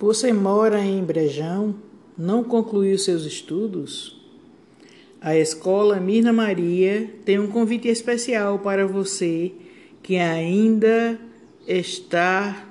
[0.00, 1.74] Você mora em Brejão?
[2.16, 4.18] Não concluiu seus estudos?
[5.20, 9.52] A escola Mirna Maria tem um convite especial para você
[10.02, 11.20] que ainda
[11.68, 12.66] está.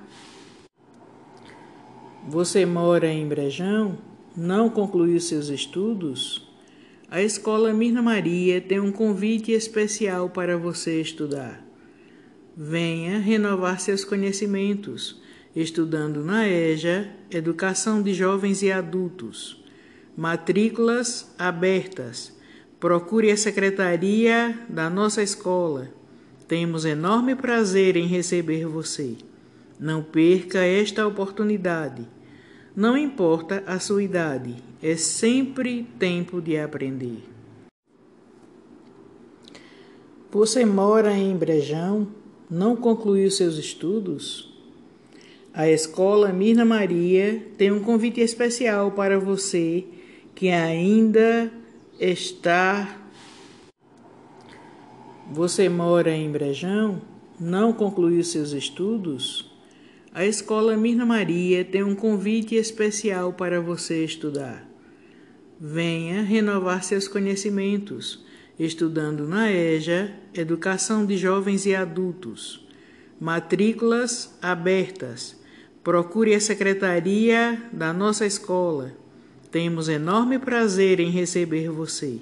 [2.27, 3.99] Você mora em Brejão?
[4.35, 6.49] Não concluiu seus estudos?
[7.11, 11.63] A escola Mirna Maria tem um convite especial para você estudar.
[12.57, 15.28] Venha renovar seus conhecimentos
[15.61, 19.63] estudando na EJA, Educação de Jovens e Adultos.
[20.15, 22.37] Matrículas abertas.
[22.79, 25.89] Procure a secretaria da nossa escola.
[26.47, 29.17] Temos enorme prazer em receber você.
[29.79, 32.07] Não perca esta oportunidade.
[32.75, 37.23] Não importa a sua idade, é sempre tempo de aprender.
[40.31, 42.07] Você mora em Brejão?
[42.49, 44.48] Não concluiu seus estudos?
[45.53, 49.83] A escola Mirna Maria tem um convite especial para você
[50.35, 51.51] que ainda
[51.99, 52.97] está.
[55.31, 57.01] Você mora em Brejão?
[57.39, 59.51] Não concluiu seus estudos?
[60.13, 64.69] A escola Mirna Maria tem um convite especial para você estudar.
[65.59, 68.23] Venha renovar seus conhecimentos,
[68.57, 72.68] estudando na EJA, Educação de Jovens e Adultos.
[73.19, 75.39] Matrículas abertas
[75.83, 78.91] Procure a secretaria da nossa escola.
[79.49, 82.19] Temos enorme prazer em receber você.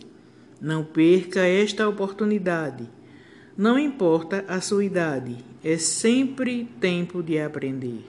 [0.61, 2.87] Não perca esta oportunidade.
[3.57, 8.05] Não importa a sua idade, é sempre tempo de aprender.